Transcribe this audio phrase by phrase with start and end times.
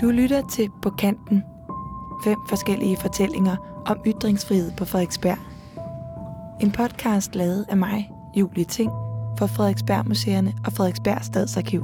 [0.00, 1.42] Du lytter til På Kanten.
[2.24, 5.38] Fem forskellige fortællinger om ytringsfrihed på Frederiksberg.
[6.60, 8.90] En podcast lavet af mig, Julie Ting,
[9.38, 11.82] for Frederiksberg Museerne og Frederiksberg Stadsarkiv.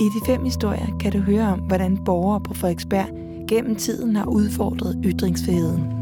[0.00, 3.06] I de fem historier kan du høre om, hvordan borgere på Frederiksberg
[3.48, 5.92] gennem tiden har udfordret ytringsfriheden.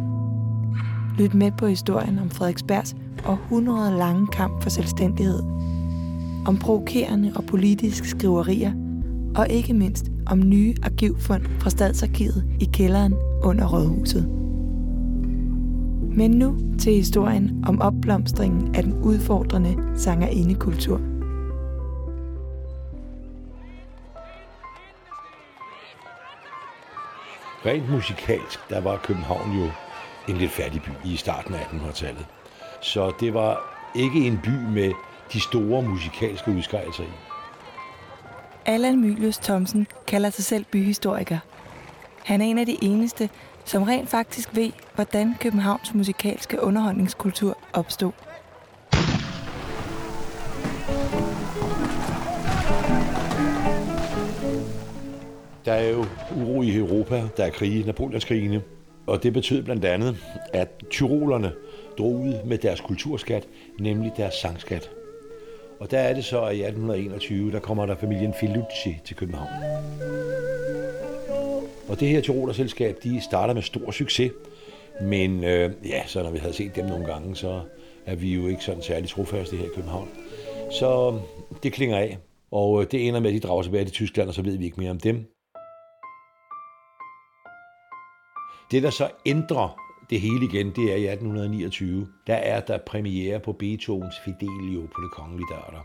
[1.19, 2.97] Lyt med på historien om Frederiksbergs
[3.27, 5.43] århundrede lange kamp for selvstændighed.
[6.47, 8.73] Om provokerende og politiske skriverier–
[9.37, 14.29] og ikke mindst om nye arkivfund fra Stadsarkivet i kælderen under Rådhuset.
[16.17, 21.01] Men nu til historien om opblomstringen af den udfordrende sangerindekultur.
[27.67, 29.71] Rent musikalsk, der var København jo
[30.29, 32.27] en lidt fattig by i starten af 1800-tallet.
[32.83, 33.61] Så det var
[33.95, 34.93] ikke en by med
[35.33, 37.36] de store musikalske udskejelser i.
[38.69, 41.39] Allan Mylius Thomsen kalder sig selv byhistoriker.
[42.25, 43.29] Han er en af de eneste,
[43.65, 48.13] som rent faktisk ved, hvordan Københavns musikalske underholdningskultur opstod.
[55.65, 56.05] Der er jo
[56.37, 58.63] uro i Europa, der er krige, Napoleonskrigene,
[59.07, 60.17] og det betød blandt andet,
[60.53, 61.53] at tyrolerne
[61.99, 63.49] drog ud med deres kulturskat,
[63.81, 64.91] nemlig deres sangskat.
[65.81, 69.49] Og der er det så, at i 1821, der kommer der familien Filucci til København.
[71.89, 74.33] Og det her Tiroler-selskab, de starter med stor succes.
[75.03, 77.61] Men øh, ja, så når vi havde set dem nogle gange, så
[78.07, 80.09] er vi jo ikke sådan særlig trofaste her i København.
[80.71, 81.21] Så øh,
[81.63, 82.19] det klinger af.
[82.51, 84.65] Og øh, det ender med, at de drager tilbage til Tyskland, og så ved vi
[84.65, 85.17] ikke mere om dem.
[88.71, 92.07] Det, der så ændrer det hele igen, det er i 1829.
[92.27, 95.85] Der er der premiere på Beethovens Fidelio på det kongelige teater.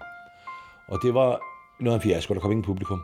[0.87, 1.41] Og det var
[1.79, 3.01] noget af en fiasko, der kom ingen publikum.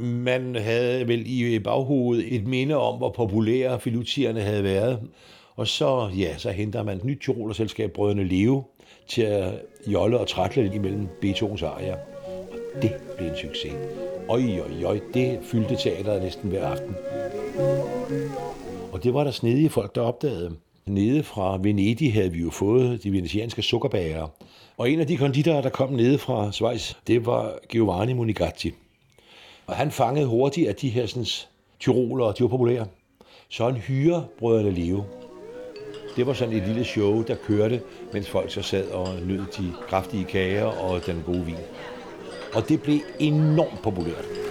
[0.00, 5.00] Man havde vel i baghovedet et minde om, hvor populære filutierne havde været.
[5.56, 8.64] Og så, ja, så henter man et nyt Tyroler-selskab, Brødrene Leo,
[9.08, 11.96] til at jolle og trætle lidt imellem Beethovens arier.
[12.76, 13.72] Og det blev en succes.
[14.28, 16.96] Oj, oj, oj, det fyldte teateret næsten hver aften.
[18.92, 20.56] Og det var der snedige folk, der opdagede.
[20.86, 24.26] Nede fra Venedig havde vi jo fået de venetianske sukkerbager.
[24.76, 28.72] Og en af de konditorer, der kom nede fra Schweiz, det var Giovanni Monigatti.
[29.66, 31.26] Og han fangede hurtigt, at de her sådan,
[31.80, 32.86] tyrolere, de var populære.
[33.48, 35.04] Så han hyrer brødrene Leo.
[36.16, 39.72] Det var sådan et lille show, der kørte, mens folk så sad og nød de
[39.88, 41.56] kraftige kager og den gode vin.
[42.54, 44.49] Og det blev enormt populært.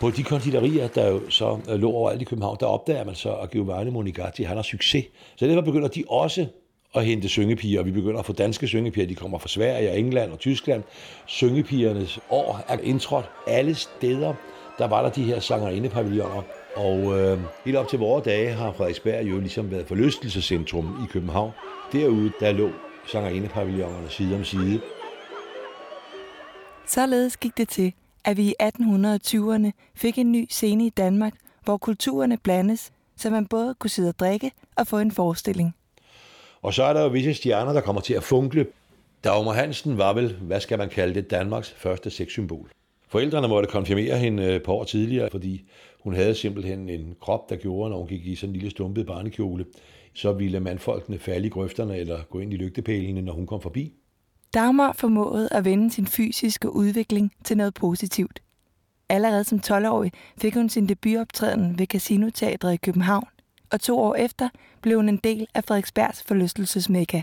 [0.00, 3.32] På de konditorier, der jo så øh, lå overalt i København, der opdager man så,
[3.32, 5.04] at Giovanni Monigatti, han har succes.
[5.36, 6.46] Så derfor begynder de også
[6.94, 9.06] at hente syngepiger, og vi begynder at få danske syngepiger.
[9.06, 10.82] De kommer fra Sverige og England og Tyskland.
[11.26, 14.34] Syngepigernes år er indtrådt alle steder.
[14.78, 16.42] Der var der de her sangerindepavilloner.
[16.76, 21.52] Og øh, helt op til vores dage har Frederiksberg jo ligesom været forlystelsescentrum i København.
[21.92, 22.70] Derude, der lå
[23.06, 24.80] sangerindepavillonerne side om side.
[26.86, 27.92] Således gik det til,
[28.24, 33.46] at vi i 1820'erne fik en ny scene i Danmark, hvor kulturerne blandes, så man
[33.46, 35.74] både kunne sidde og drikke og få en forestilling.
[36.62, 38.66] Og så er der jo visse stjerner, der kommer til at funkle.
[39.24, 42.70] Dagmar Hansen var vel, hvad skal man kalde det, Danmarks første sexsymbol.
[43.08, 45.64] Forældrene måtte konfirmere hende øh, på år tidligere, fordi
[46.00, 49.06] hun havde simpelthen en krop, der gjorde, når hun gik i sådan en lille stumpet
[49.06, 49.64] barnekjole,
[50.14, 53.92] så ville mandfolkene falde i grøfterne eller gå ind i lygtepælene, når hun kom forbi.
[54.54, 58.42] Dagmar formåede at vende sin fysiske udvikling til noget positivt.
[59.08, 63.26] Allerede som 12-årig fik hun sin debutoptræden ved Casinoteatret i København,
[63.72, 64.48] og to år efter
[64.82, 67.22] blev hun en del af Frederiksbergs forlystelsesmekka.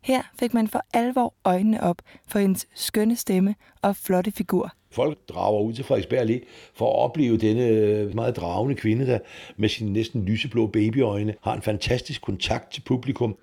[0.00, 4.72] Her fik man for alvor øjnene op for hendes skønne stemme og flotte figur.
[4.90, 6.42] Folk drager ud til Frederiksberg lige
[6.74, 9.18] for at opleve denne øh, meget dragende kvinde, der
[9.56, 13.36] med sine næsten lyseblå babyøjne har en fantastisk kontakt til publikum.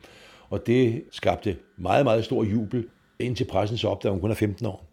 [0.49, 2.87] Og det skabte meget, meget stor jubel,
[3.19, 4.85] indtil pressen så opdagede, at hun kun er 15 år.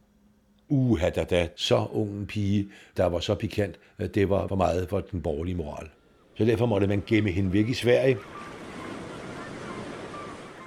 [0.68, 3.78] Uha da da, så ung en pige, der var så pikant,
[4.14, 5.88] det var for meget for den borgerlige moral.
[6.34, 8.16] Så derfor måtte man gemme hende væk i Sverige.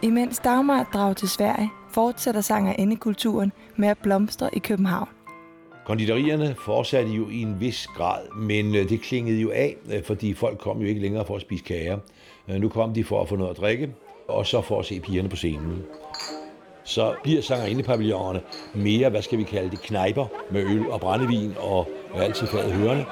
[0.02, 5.08] Imens Dagmar drager til Sverige, fortsætter sangerinde-kulturen med at blomstre i København.
[5.86, 10.34] Konditorierne fortsatte jo i en vis grad, men øh, det klingede jo af, øh, fordi
[10.34, 11.98] folk kom jo ikke længere for at spise kager.
[12.48, 13.96] Øh, nu kom de for at få noget at drikke,
[14.28, 15.84] og så for at se pigerne på scenen.
[16.84, 18.42] Så bliver sangerindepavillonerne
[18.74, 22.74] mere, hvad skal vi kalde det, knejper med øl og brændevin og, og altid fadet
[22.74, 23.06] hørende.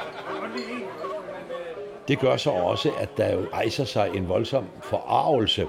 [2.07, 5.67] Det gør så også, at der jo rejser sig en voldsom forarvelse.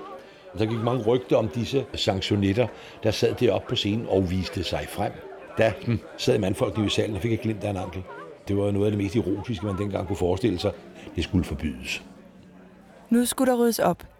[0.58, 2.66] Der gik mange rygter om disse sanktionetter,
[3.02, 5.12] der sad deroppe på scenen og viste sig frem.
[5.58, 8.02] Da hm, sad mandfolkene i salen og fik et glimt af en ankel.
[8.48, 10.72] Det var noget af det mest erotiske, man dengang kunne forestille sig.
[11.16, 12.02] Det skulle forbydes.
[13.10, 14.13] Nu skulle der ryddes op.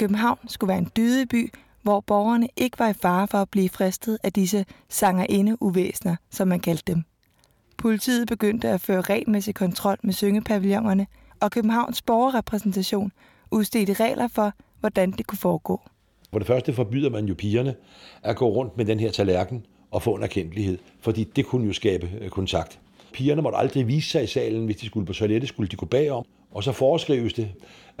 [0.00, 1.52] København skulle være en dydeby,
[1.82, 6.60] hvor borgerne ikke var i fare for at blive fristet af disse sangerinde-uvæsner, som man
[6.60, 7.02] kaldte dem.
[7.76, 11.06] Politiet begyndte at føre regelmæssig kontrol med syngepavillonerne,
[11.40, 13.12] og Københavns borgerrepræsentation
[13.50, 15.80] udstedte regler for, hvordan det kunne foregå.
[16.32, 17.74] For det første forbyder man jo pigerne
[18.22, 21.72] at gå rundt med den her tallerken og få en erkendelighed, fordi det kunne jo
[21.72, 22.80] skabe øh, kontakt.
[23.12, 25.86] Pigerne måtte aldrig vise sig i salen, hvis de skulle på toilettet, skulle de gå
[25.86, 26.24] bagom.
[26.50, 27.48] Og så foreskrives det,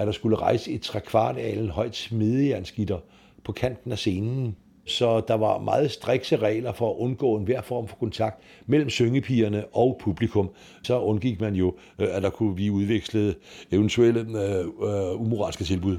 [0.00, 2.98] at der skulle rejse et trekvartalen højt smedejernsgitter
[3.44, 4.56] på kanten af scenen.
[4.86, 9.64] Så der var meget strikse regler for at undgå enhver form for kontakt mellem syngepigerne
[9.72, 10.50] og publikum.
[10.82, 13.36] Så undgik man jo, øh, at der kunne blive udvekslet
[13.70, 15.98] eventuelle øh, øh, umoralske tilbud.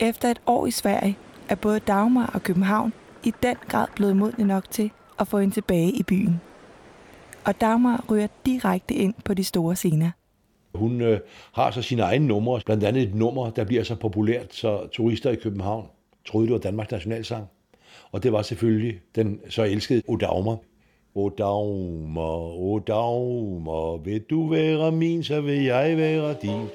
[0.00, 1.18] Efter et år i Sverige
[1.48, 2.92] er både Dagmar og København
[3.24, 4.90] i den grad blevet modne nok til
[5.20, 6.40] at få hende tilbage i byen.
[7.44, 10.10] Og Dagmar ryger direkte ind på de store scener.
[10.74, 11.20] Hun øh,
[11.52, 15.30] har så sine egne numre, blandt andet et nummer, der bliver så populært, så turister
[15.30, 15.86] i København
[16.24, 17.46] troede, det var Danmarks nationalsang.
[18.12, 20.56] Og det var selvfølgelig den så elskede Odagmer.
[21.14, 26.68] Odagmer, Odagmer, vil du være min, så vil jeg være din.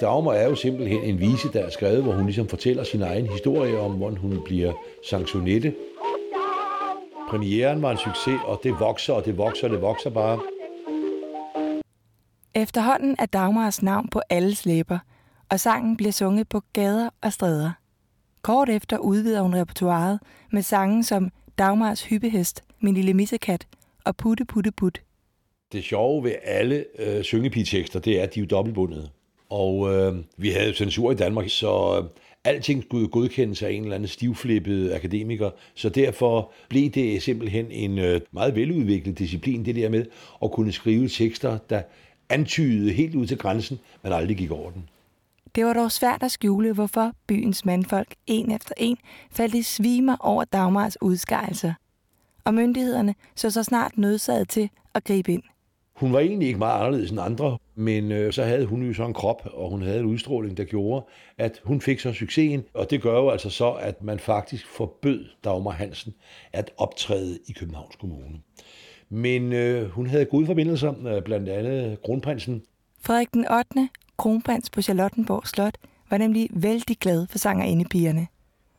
[0.00, 3.02] Og Dagmar er jo simpelthen en vise, der er skrevet, hvor hun ligesom fortæller sin
[3.02, 4.72] egen historie om, hvordan hun bliver
[5.10, 5.74] sanktionette.
[7.30, 10.40] Premieren var en succes, og det vokser, og det vokser, og det vokser bare.
[12.54, 14.98] Efterhånden er Dagmars navn på alles læber,
[15.50, 17.70] og sangen bliver sunget på gader og stræder.
[18.42, 20.18] Kort efter udvider hun repertoiret
[20.52, 23.66] med sange som Dagmars hyppehest, Min lille missekat
[24.04, 25.02] og Putte Putte Put.
[25.72, 29.10] Det sjove ved alle øh, syngepigetekster, det er, at de er dobbeltbundede.
[29.50, 32.08] Og øh, vi havde censur i Danmark, så øh,
[32.44, 35.50] alting skulle godkendes af en eller anden stivflippet akademiker.
[35.74, 40.06] Så derfor blev det simpelthen en øh, meget veludviklet disciplin, det der med
[40.42, 41.82] at kunne skrive tekster, der
[42.28, 44.88] antydede helt ud til grænsen, men aldrig gik over den.
[45.54, 48.96] Det var dog svært at skjule, hvorfor byens mandfolk en efter en
[49.30, 51.72] faldt i svimer over Dagmars udskejelser.
[52.44, 55.42] Og myndighederne så så snart nødsaget til at gribe ind.
[56.00, 59.04] Hun var egentlig ikke meget anderledes end andre, men øh, så havde hun jo så
[59.04, 61.06] en krop, og hun havde en udstråling, der gjorde,
[61.38, 62.64] at hun fik så succesen.
[62.74, 66.14] Og det gør jo altså så, at man faktisk forbød Dagmar Hansen
[66.52, 68.40] at optræde i Københavns Kommune.
[69.08, 72.62] Men øh, hun havde gode forbindelser, øh, blandt andet kronprinsen.
[73.02, 75.78] Frederik den 8., kronprins på Charlottenborg Slot,
[76.10, 78.26] var nemlig vældig glad for sangerindepigerne.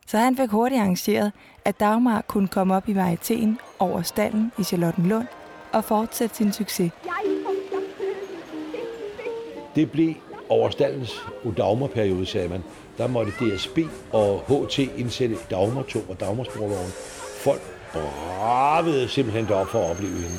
[0.06, 1.32] Så han fik hurtigt arrangeret,
[1.64, 5.26] at Dagmar kunne komme op i varietéen over stallen i Charlottenlund
[5.72, 6.92] og fortsætte sin succes.
[9.74, 10.14] Det blev
[10.48, 11.20] over stallens
[11.56, 12.64] Dagmar-periode, sagde man.
[12.98, 13.78] Der måtte DSB
[14.12, 16.90] og HT indsætte Dagmar-tog og Dagmar-sporvogn.
[17.44, 17.60] Folk
[17.92, 20.36] bravede simpelthen derop for at opleve hende.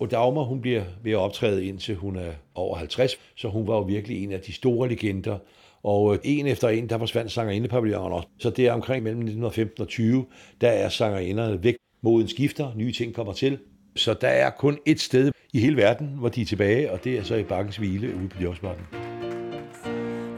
[0.00, 3.74] Og Dagmar, hun bliver ved at optræde indtil hun er over 50, så hun var
[3.74, 5.38] jo virkelig en af de store legender.
[5.84, 8.24] Og øh, en efter en, der forsvandt sangerindepavillonerne.
[8.38, 10.26] Så det er omkring mellem 1915 og 20,
[10.60, 11.74] der er sangerinderne væk.
[12.02, 13.58] Moden skifter, nye ting kommer til.
[13.96, 17.18] Så der er kun et sted i hele verden, hvor de er tilbage, og det
[17.18, 18.84] er så i Bakkens Hvile ude på Bjergsbakken.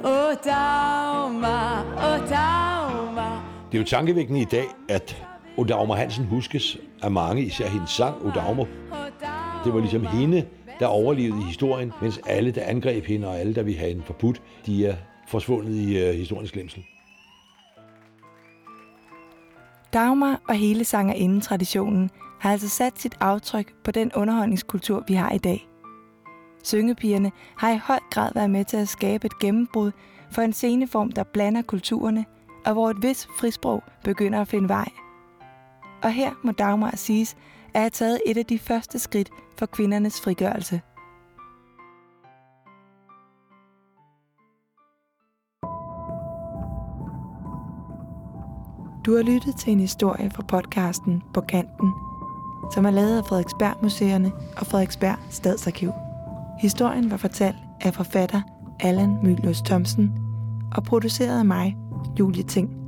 [0.04, 3.66] Åh, Dagmar, åh, Dagmar.
[3.72, 8.26] Det er jo tankevækkende i dag, at Odagmar Hansen huskes af mange, især hendes sang,
[8.26, 8.66] Odagmar.
[9.64, 10.44] Det var ligesom hende,
[10.80, 14.02] der overlevede i historien, mens alle, der angreb hende, og alle, der ville have hende
[14.02, 14.94] forbudt, de er
[15.28, 16.84] forsvundet i øh, historiens glemsel.
[19.92, 25.38] Dagmar og hele sangerinden-traditionen har altså sat sit aftryk på den underholdningskultur, vi har i
[25.38, 25.68] dag.
[26.64, 29.92] Syngepigerne har i høj grad været med til at skabe et gennembrud
[30.30, 32.24] for en sceneform, der blander kulturerne,
[32.64, 34.88] og hvor et vis frisprog begynder at finde vej.
[36.02, 37.36] Og her må Dagmar siges
[37.74, 40.80] at have taget et af de første skridt for kvindernes frigørelse.
[49.06, 51.92] Du har lyttet til en historie fra podcasten På Kanten–
[52.74, 55.92] som er lavet af Frederiksberg Museerne og Frederiksberg Stadsarkiv.
[56.60, 58.42] Historien var fortalt af forfatter
[58.80, 60.12] Allan Mylius Thomsen
[60.76, 61.76] og produceret af mig,
[62.18, 62.85] Julie Ting.